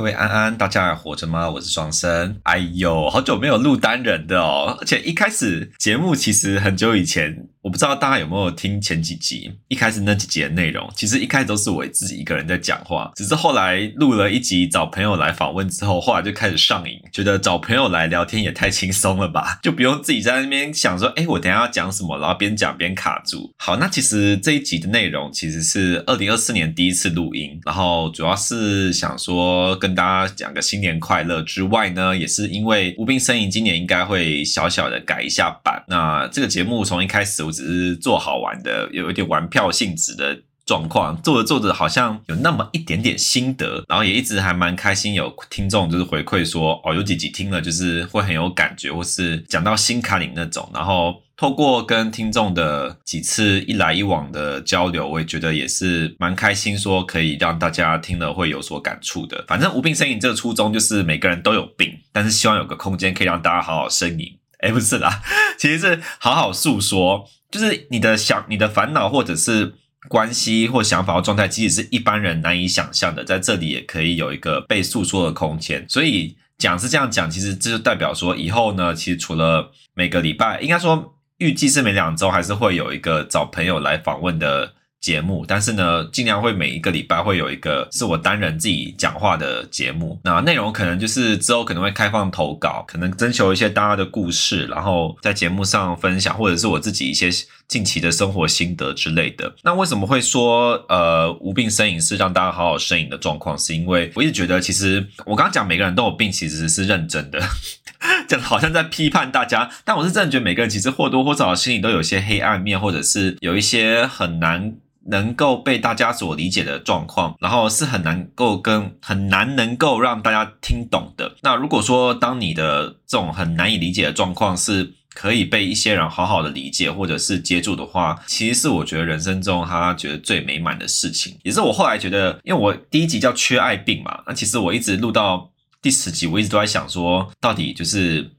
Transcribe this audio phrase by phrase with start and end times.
[0.00, 1.50] 各位安安，大家还活着吗？
[1.50, 2.40] 我是双生。
[2.44, 23.52] 哎呦，好久没有录单人的哦，而且一开始节目其实很久以前，我不知道大家有没有听前几集，一开始那几集的内容，其实一开始都是我自己一个人在讲话，只是后来录了一集找朋友来访问之后，后来就开始上瘾，觉得找朋友来聊天也太轻松了吧，就不用自己在那边想说，哎，我等下要讲什么，然后边讲边卡住。
[23.58, 29.50] 好，那其实这一集的内容其实是二零二四年第一次录音，然后主要是想说。
[29.80, 35.82] 跟大家讲个新年快乐之外呢，也是因为无病呻吟今年应该会小小的改一下版。
[35.88, 51.22] 那这个节目从一开始只是做好玩的，有一点玩票性质的状况，做着做着好像有那么一点点心得，然后也一直还蛮开心，有听众就是回馈说，哦，有几集听了就是会很有感觉，或是讲到心坎里那种，然后。
[51.40, 59.42] 透过跟听众的几次一来一往的交流，我也觉得也是蛮开心，说可以让大家听了会有所感触的。
[59.48, 64.36] 反正无病呻吟这个初衷就是每个人都有病，但是希望有个空间可以让大家好好呻吟。
[64.60, 65.22] 诶，不是啦，
[65.56, 69.74] 其实是好好诉说，就是你的想、你的烦恼或者是
[70.08, 75.84] 关系或想法或状态，其实是一般人难以想象的，在这里也可以有一个被诉说的空间。
[75.88, 81.14] 所以讲是这样讲，其实这就代表说以后呢，其实除了每个礼拜，应该说。
[81.40, 90.20] 预计是每两周还是会有一个找朋友来访问的节目，但是呢，尽量会每一个礼拜会有一个是我单人自己讲话的节目。
[90.24, 97.30] 那内容可能就是之后可能会开放投稿，可能征求一些大家的故事，然后在节目上分享，或者是我自己一些
[97.66, 99.54] 近期的生活心得之类的。
[99.62, 103.58] 那为什么会说呃无病呻吟是让大家好好呻吟的状况？
[103.58, 107.40] 是因为我一直觉得，其实我刚刚讲每个人都有病，其实是认真的。
[108.28, 114.74] 讲好像在批判大家，但我是真的觉得每个人其实或多或少心里都有些黑暗面，或者是有一些很难
[115.06, 121.36] 能够被大家所理解的状况，然后是很难够跟很难能够让大家听懂的。
[121.42, 135.50] 那如果说当你的这种很难以理解的状况是可以被一些人好好的理解或者是接住的话，其实是我觉得人生中他觉得最美满的事情，也是我后来觉得，因为我第一集叫缺爱病嘛，那其实我一直录到。
[135.82, 138.30] 第十集，我一直都在想说，到底就是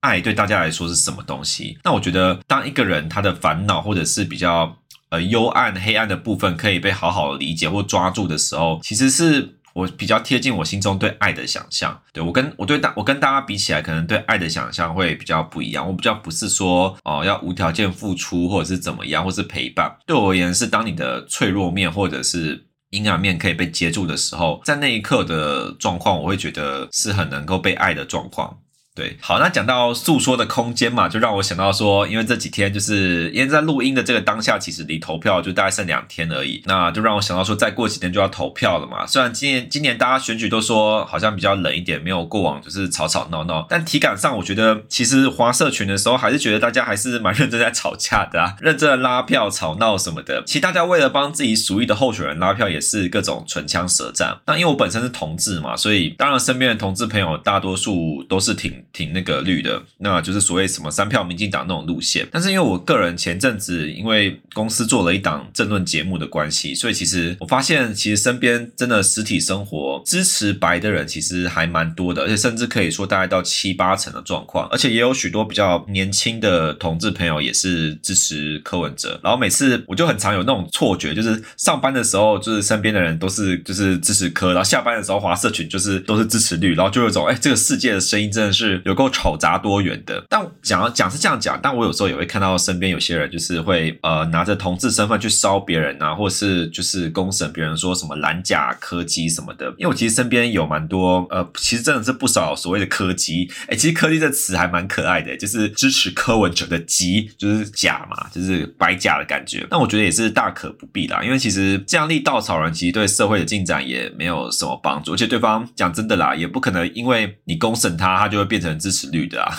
[0.00, 1.76] 爱对大家来说是什么东西？
[1.84, 4.74] 那我觉得，当一个人他的烦恼或者是比较
[5.10, 12.00] 呃幽暗、黑暗的部分可以被好好理解或抓住的时候，其实是我比较贴近我心中对爱的想象。
[12.12, 15.86] 对，我跟我对大我跟大家比起来，可能对爱的想象会比较不一样。
[15.86, 19.96] 我比较不是说哦、要无条件付出或者是怎么样，或是陪伴。
[20.06, 22.64] 对我而言，是当你的脆弱面或者是。
[22.90, 28.56] 阴暗面可以被接住的时候，在那一刻的状况，我会觉得是很能够被爱的状况。
[28.98, 39.06] 对，好，那讲到诉说的空间嘛，就让我想到说，因为这几天就是因为在录音的这个当下，其实离投票就大概剩两天而已，那就让我想到说，再过几天就要投票了嘛。
[39.06, 50.42] 虽然今年今年大家选举都说好像比较冷一点，没有过往就是吵吵闹闹，但体感上我觉得，其实华社群的时候，还是觉得大家还是蛮认真在吵架的啊， 认真的拉票、吵闹什么的。
[50.44, 54.36] 其实大家为了帮自己属意的候选人拉票，也是各种唇枪舌战。
[54.44, 58.82] 那因为我本身是同志嘛，所以当然身边的同志朋友大多数都是挺。
[58.98, 62.26] 挺那个绿的，那就是所谓什么三票民进党那种路线。
[62.32, 74.66] 但是因为我个人前阵子因为公司做了一档政论节目的关系，所以其实我发现，其实身边真的实体生活支持白的人其实还蛮多的，而且甚至可以说大概到七八成的状况。
[74.72, 79.20] 而且也有许多比较年轻的同志朋友也是支持柯文哲。
[79.22, 88.82] 然后每次我就很常有那种错觉，就是上班的时候就是身边的人都是就是支持柯，然后下班的时候滑社群就是都是支持绿，然后就有种哎，这个世界的声音真的是。
[88.88, 99.66] 有够吵杂多元的，但讲讲是这样讲，但我有时候也会看到身边有些人就是会呃拿着同志身份去烧别人啊，或是就是公审别人说什么蓝甲柯基什么的。
[99.76, 109.66] 因为我其实身边有蛮多呃，其实真的是不少所谓的柯基，哎，其实柯基这词还蛮可爱的，就是支持柯文哲的基就是甲嘛，就是白甲的感觉。
[109.68, 118.67] 但我觉得也是大可不必啦，因为其实这样立稻草人，其实对社会的进展也没有什么帮助，而且对方讲真的啦，也不可能因为你公审他，他就会变成。
[118.76, 119.54] 支持率的啊，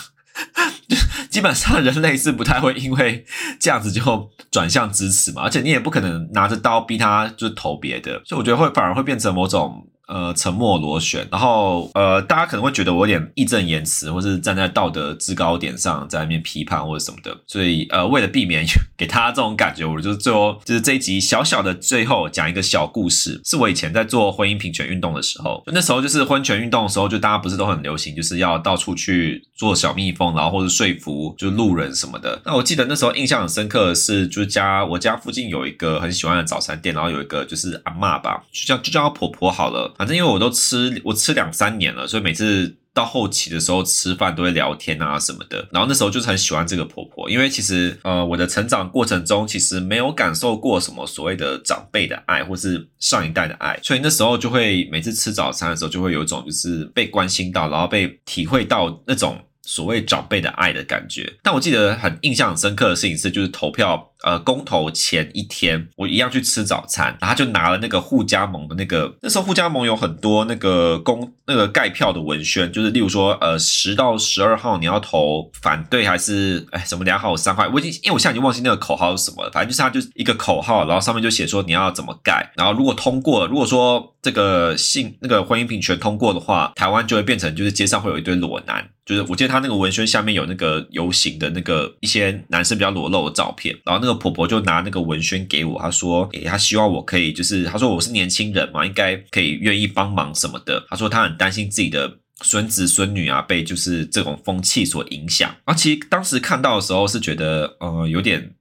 [1.30, 3.26] 基本上人类是不太会因为
[3.58, 9.88] 这样子就转向支持嘛，而且你也不可能拿着刀逼他就是投别的，所以我觉得会反而会变成某种。
[10.10, 18.66] 呃，沉默螺旋，然后呃，大家可能会觉得我有点义正言辞，或是站在道德制高点上在那边批判或者什么的，所以呃，为了避免
[18.98, 32.42] 给他这种感觉，我就是最后就是这一集小小的最后讲一个小故事，是我以前在做婚姻平权运动的时候，那时候就是婚权运动的时候，就大家不是都很流行，就是要到处去做小蜜蜂，然后或者说服就路人什么的。
[32.44, 39.94] 那我记得那时候印象很深刻的是，就是家我家附近有一个很喜欢的早餐店，然后有一个就是阿嬷吧，就叫就叫她婆婆好了。
[40.00, 42.76] 反正因为我都吃，我吃两三年了，所以每次。
[42.92, 61.32] 到后期的时候吃饭都会聊天啊什么的，然后那时候就是很喜欢这个婆婆，因为其实呃我的成长过程中其实没有感受过什么所谓的长辈的爱或是上一代的爱，所以那时候就会每次吃早餐的时候就会有一种就是被关心到，然后被体会到那种所谓长辈的爱的感觉。
[61.42, 64.09] 但我记得很印象很深刻的事情是，就是投票。
[64.24, 94.09] 呃，公投前一天，我一样去吃早餐，然后就拿了那个互加盟的那个，那时候互加盟有很多那个公那个盖票的文宣，就是例如说，呃，十到十二号你要投反对还是哎什么两号三号，我已经因为我现在已经忘记那个口号是什么了，反正就是它就是一个口号，然后上面就写说你要怎么盖，然后如果通过，如果说这个性那个婚姻平权通过的话，台湾就会变成就是街上会有一堆裸男，就是我记得他那个文宣下面有那个游行的那个一些男生比较裸露的照片，然后那。
[94.14, 100.86] 婆婆就拿那个文宣给我，她说：“诶，她希望我可以，就是她说我是年轻人嘛，应该可以愿意帮忙什么的。
[100.90, 102.12] 她说她很担心自己的
[102.42, 105.54] 孙子孙女啊，被就是这种风气所影响。
[105.66, 108.54] 啊，其实当时看到的时候是觉得，呃，有点，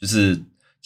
[0.00, 0.30] 就是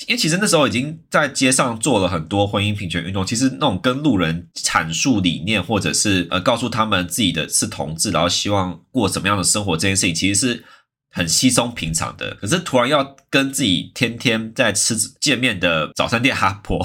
[0.07, 10.65] 因为其实那时候已经在街上做了很多婚姻平权运动，其实那种跟路人阐述理念，或者是呃告诉他们自己的是同志，然后希望过什么样的生活，这件事情其实是。”
[11.13, 16.79] 很稀松平常的，可是突然要跟自己天天在吃见面的早餐店阿婆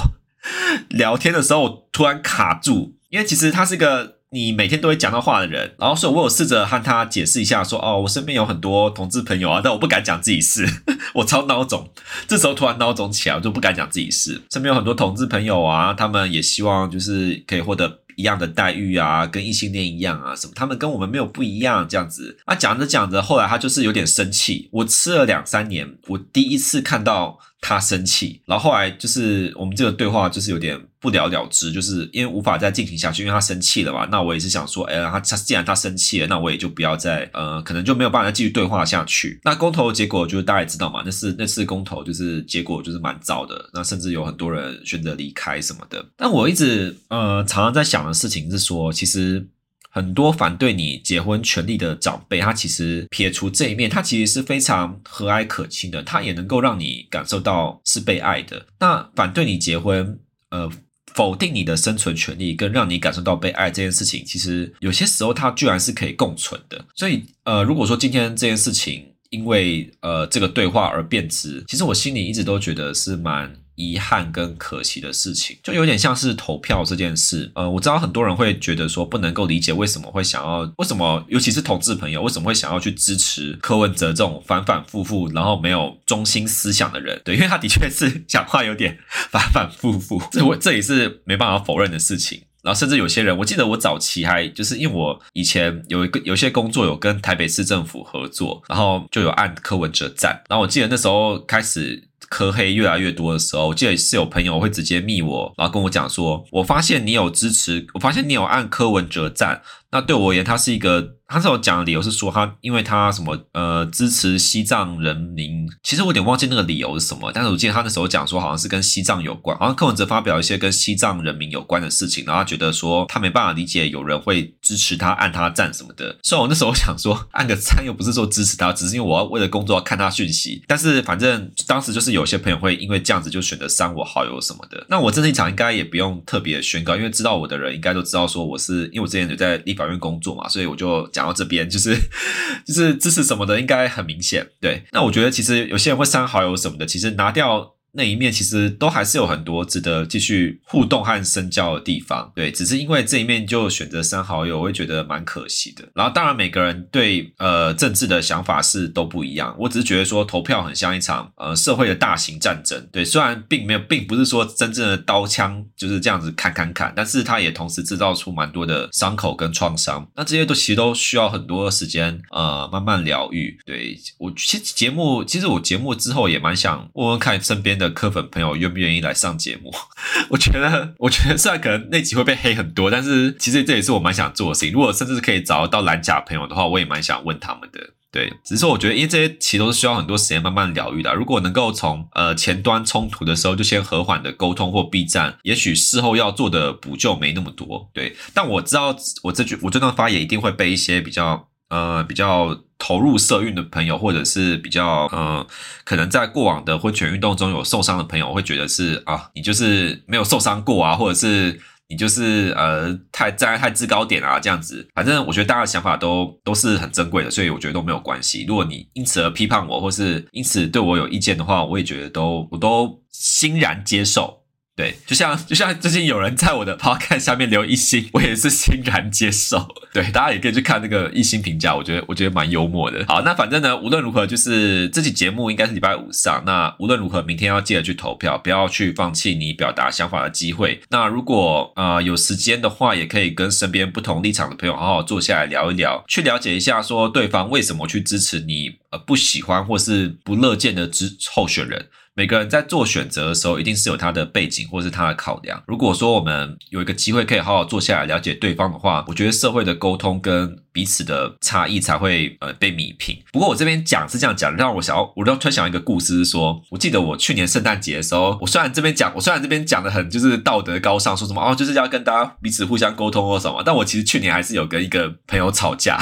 [0.90, 10.68] 聊天的时候，突然卡住，因为其实他是个你每天都会讲到话的人，然后所以我有试着和他解释一下，说哦，我身边有很多同志朋友啊，但我不敢讲自己是，
[11.16, 11.90] 我超孬种，
[12.28, 18.00] 这时候突然孬种起来，我就不敢讲自己是，身边有很多同志朋友啊，他们也希望就是可以获得。
[18.16, 20.54] 一样的待遇啊，跟异性恋一样啊，什么？
[20.56, 24.70] 他们跟我们没有不一样，这样子啊，讲着讲着，后来他就是有点生气。
[24.72, 27.40] 我吃了两三年，我第一次看到。
[27.62, 34.06] 他生气，然后后来就是我们这个对话就是有点不了了之，就是因为无法再进行下去，因为他生气了嘛。
[34.12, 39.40] 那我也是想说，哎，他他既然他生气了，那我也就不要再呃，可能就没有办法再继续对话下去。
[39.44, 46.04] 那公投的结果就是大家也知道嘛，那是那次公投就是结果就是蛮糟的，那甚至有很多人选择离开什么的。
[46.18, 49.48] 但我一直呃常常在想的事情是说，其实。
[49.96, 58.66] 很多反对你结婚权利的长辈，他其实撇除这一面，他其实是非常和蔼可亲的，他也能够让你感受到是被爱的。
[58.78, 60.20] 那反对你结婚，
[60.50, 60.70] 呃，
[61.16, 66.86] 否定你的生存权利，跟让你感受到被爱这件事情，其实有些时候它居然是可以共存的。
[66.94, 73.56] 所以，呃，如果说今天这件事情因为呃这个对话而变质，其实我心里一直都觉得是蛮。
[73.76, 77.52] 遗憾跟可惜的事情，就有点像是投票这件事。
[77.56, 87.22] 呃，我知道很多人会觉得说不能够理解为什么会想要，为什么尤其是同志朋友为什么会想要去支持柯文哲这种反反复复，然后没有中心思想的人。
[87.26, 88.98] 对，因为他的确是 讲话有点
[89.30, 92.42] 反反复复，这我这也是没办法否认的事情。
[92.62, 100.42] 然后甚至有些人，我记得我早期还就是因为我以前有一个有些工作有跟台北市政府合作，然后就有按柯文哲站。
[100.50, 102.08] 然后我记得那时候开始。
[102.30, 109.62] 科黑越来越多的时候，我记得是有朋友会直接密我，然后跟我讲说，我发现你有支持，我发现你有按柯文哲赞。
[109.92, 141.96] 那对我而言，他是一个，他是我讲的理由是说他，因为他什么呃支持西藏人民，其实我有点忘记那个理由是什么，但是我记得他那时候讲说好像是跟西藏有关，好像柯文哲发表一些跟西藏人民有关的事情，然后他觉得说他没办法理解有人会支持他按他赞什么的，所以我那时候想说按个赞又不是说支持他，只是因为我要为了工作看他讯息，但是反正当时就是有些朋友会因为这样子就选择删我好友什么的，那我这一场应该也不用特别宣告，因为知道我的人应该都知道说我是因为我之前有在立法院工作嘛，所以我就讲到这边，就是
[142.66, 144.48] 就是支持什么的，应该很明显。
[144.60, 147.75] 对，那我觉得其实有些人会删好友什么的，其实拿掉。
[147.96, 155.88] 那一面其实都还是有很多值得继续互动和深交的地方，对，只是因为这一面就选择删好友，我会觉得蛮可惜的。
[155.94, 173.58] 然后当然每个人对呃政治的想法是都不一样，我只是觉得说投票很像一场呃社会的大型战争，对，虽然并没有，并不是说真正的刀枪就是这样子砍砍砍，但是它也同时制造出蛮多的伤口跟创伤，那这些都其实都需要很多时间呃慢慢疗愈。
[173.66, 177.85] 对，我其实节目，其实我节目之后也蛮想问问看身边的。
[177.90, 179.74] 柯粉朋友愿不愿意来上节目？
[180.30, 184.74] 我觉得，我觉得虽然可能那集会被黑很多，但是其实这也是我蛮想做的事情。
[184.74, 187.80] 如果甚至可以找到蓝甲朋友的话，我也蛮想问他们的。
[188.12, 191.14] 对，只是说我觉得，因为这些其实都是需要很多时间慢慢疗愈的。
[191.14, 197.90] 如果能够从呃前端冲突的时候就先和缓的沟通或避战，也许事后要做的补救没那么多。
[197.94, 201.50] 对，但我知道我这句我这段发言一定会被一些比较。
[201.68, 205.46] 呃，比较投入社运的朋友，或者是比较呃，
[205.84, 214.88] 可能在过往的婚前运动中有受伤的朋友，会觉得是啊，你就是没有受伤过啊，或者是你就是呃太站在太制高点啊这样子。
[214.94, 218.46] 反正我觉得大家的想法都都是很珍贵的，所以我觉得都没有关系。
[218.48, 224.45] 如果你因此而批判我，或是因此对我有意见的话，我也觉得都我都欣然接受。
[224.76, 229.66] 对，就像就像最近有人在我的 podcast 下面留一星，我也是欣然接受。
[229.94, 233.06] 对，大家也可以去看那个一星评价，我觉得我觉得蛮幽默的。
[233.08, 236.44] 好，那反正呢，无论如何，就是这期节目应该是礼拜五上。
[236.46, 240.82] 那无论如何，明天要记得去投票，不要去放弃你表达想法的机会。
[240.90, 251.88] 那如果呃有时间的话，也可以跟身边不同立场的朋友好好坐下来聊一聊，去了解一下说对方为什么去支持你呃不喜欢或是不乐见的支候选人。
[252.18, 255.62] 每个人在做选择的时候，一定是有他的背景或是他的考量。
[255.68, 263.22] 如果说我们有一个机会可以好好坐下来了解对方的话，我觉得社会的沟通跟彼此的差异才会呃被弭平。
[263.34, 276.00] 不过我这边讲是这样讲，让我想要，我突然想一个故事是说，我记得我去年圣诞节的时候，我虽然这边讲，我虽然这边讲的很就是道德高尚，说什么哦就是要跟大家彼此互相沟通或什么，但我其实去年还是有跟一个朋友吵架，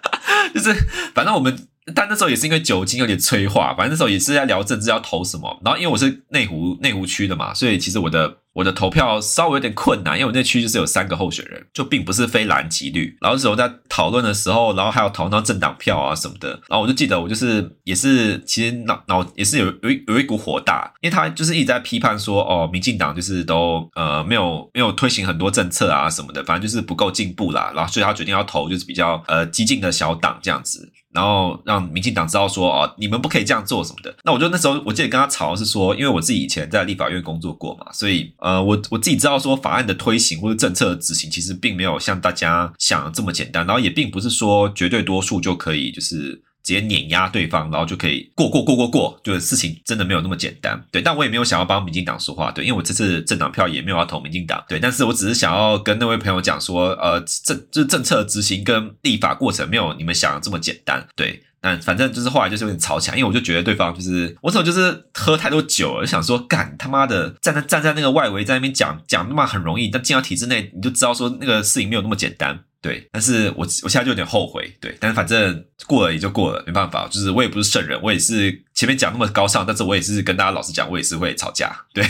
[0.54, 0.72] 就是
[1.14, 1.66] 反正我们。
[1.94, 5.60] 但那时候也是因为酒精有点催化，反正那时候也是在聊政治要投什么。
[5.64, 13.16] 然后因为我是内湖内湖区的嘛，所以其实我的我的投票稍微有点困难，因为我那区就是有三个候选人，就并不是非蓝即绿。
[13.20, 16.50] 然后那时候在讨论的时候，然后还有讨论到政党票啊什么的。
[16.68, 27.72] 然后我就记得我就是也是其实脑脑也是有有有一股火大，因为他就是一直在批判说哦，民进党就是都呃没有没有推行很多政策啊什么的，反正就是不够进步啦。
[27.74, 30.92] 然后所以他决定要投就是比较呃激进的小党这样子。
[31.12, 34.14] 然后让民进党知道说哦，你们不可以这样做什么的。
[34.24, 43.66] 那我就那时候我记得跟他吵是说，因为我自己以前在立法院工作过嘛，所以呃，我我自己知道说法案的推行或者政策的执行，其实并没有像大家想的这么简单。
[43.66, 46.42] 然后也并不是说绝对多数就可以就是。
[46.62, 51.02] 直接碾压对方，然后就可以过过过过过，就是事情真的没有那么简单，对。
[51.02, 54.78] 但我也没有想要帮民进党说话，对，因为我这次政党票也没有要投民进党，对。
[54.78, 61.42] 但是我只是想要跟那位朋友讲说，呃，政就是政策执行跟立法过程没有你们想的这么简单，对。
[61.62, 72.60] 但反正就是后来就是有点吵起来，因为我就觉得对方就是我怎么就是喝太多酒了，就想说干他妈的站在站在那个外围在那边讲讲那么很容易，但进到体制内你就知道说那个事情没有那么简单。
[72.82, 82.02] 对，但是我我现在就有点后悔，对，但是反正过了也就过了，没办法，就是我也不是圣人，我也是前面讲那么高尚，但是我也是跟大家老实讲，我也是会吵架，对，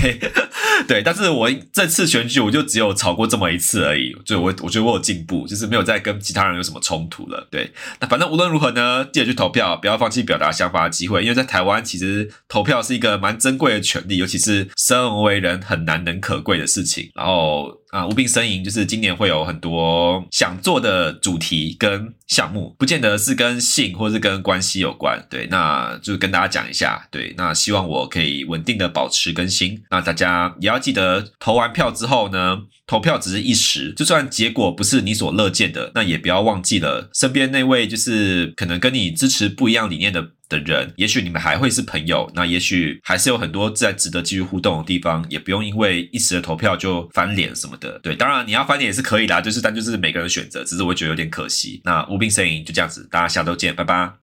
[0.87, 17.79] 对，但是我这次选举我就只有吵过这么一次而已，就我我觉得我有进步，就是没有再跟其他人有什么冲突了，对，那反正无论如何呢，记得去投票，不要放弃表达想法的机会，因为在台湾其实投票是一个蛮珍贵的权利，尤其是生而为人很难能可贵的事情，然后。
[17.90, 25.25] 啊，无病呻吟就是今年会有很多想做的主题跟项目，不见得是跟性或是跟关系有关。
[25.28, 27.06] 对，那就跟大家讲一下。
[27.11, 29.82] 对，那希望我可以稳定的保持更新。
[29.90, 40.30] 那大家也要记得，投完票之后呢，投票只是一时，就算结果不是你所乐见的，那也不要忘记了身边那位就是可能跟你支持不一样理念的。
[40.50, 47.99] 的人，也许你们还会是朋友，那也许还是有很多在值得继续互动的地方，也不用因为一时的投票就翻脸什么的。
[48.00, 51.80] 对，当然你要翻脸也是可以啦，就是但就是每个人选择，只是我觉得有点可惜。
[51.85, 54.12] 那无病呻吟就这样子，大家下周见，拜拜。